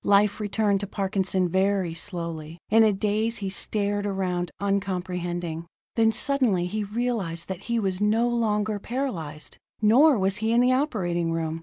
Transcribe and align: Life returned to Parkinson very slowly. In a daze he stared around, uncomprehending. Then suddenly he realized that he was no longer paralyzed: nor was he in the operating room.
Life 0.07 0.39
returned 0.39 0.79
to 0.79 0.87
Parkinson 0.87 1.47
very 1.47 1.93
slowly. 1.93 2.57
In 2.71 2.83
a 2.83 2.91
daze 2.91 3.37
he 3.37 3.51
stared 3.51 4.07
around, 4.07 4.49
uncomprehending. 4.59 5.67
Then 5.95 6.11
suddenly 6.11 6.65
he 6.65 6.83
realized 6.83 7.47
that 7.49 7.65
he 7.69 7.77
was 7.77 8.01
no 8.01 8.27
longer 8.27 8.79
paralyzed: 8.79 9.59
nor 9.79 10.17
was 10.17 10.37
he 10.37 10.53
in 10.53 10.59
the 10.61 10.73
operating 10.73 11.31
room. 11.31 11.59